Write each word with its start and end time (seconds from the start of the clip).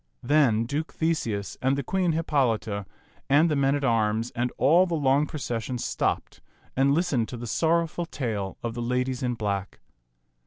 Then 0.23 0.65
Duke 0.65 0.93
Theseus 0.93 1.57
and 1.61 1.77
the 1.77 1.83
Queen 1.83 2.13
Hippolita 2.13 2.87
and 3.29 3.51
the 3.51 3.55
men 3.55 3.75
at 3.75 3.83
arms 3.83 4.31
and 4.31 4.51
all 4.57 4.87
the 4.87 4.95
long 4.95 5.27
procession 5.27 5.77
stopped 5.77 6.41
and 6.75 6.91
listened 6.95 7.29
to 7.29 7.37
the 7.37 7.45
sorrowful 7.45 8.07
tale 8.07 8.57
of 8.63 8.73
the 8.73 8.81
ladies 8.81 9.21
in 9.21 9.35
black. 9.35 9.79